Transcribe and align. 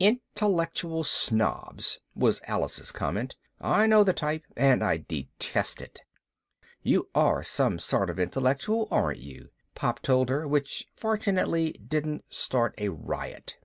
"Intellectual 0.00 1.04
snobs," 1.04 2.00
was 2.16 2.40
Alice's 2.48 2.90
comment. 2.90 3.36
"I 3.60 3.86
know 3.86 4.02
the 4.02 4.12
type 4.12 4.42
and 4.56 4.82
I 4.82 4.96
detest 4.96 5.80
it." 5.80 6.00
("You 6.82 7.10
are 7.14 7.44
sort 7.44 8.10
of 8.10 8.18
intellectual, 8.18 8.88
aren't 8.90 9.20
you?" 9.20 9.50
Pop 9.76 10.00
told 10.00 10.30
her, 10.30 10.48
which 10.48 10.88
fortunately 10.96 11.74
didn't 11.74 12.24
start 12.28 12.74
a 12.76 12.88
riot.) 12.88 13.56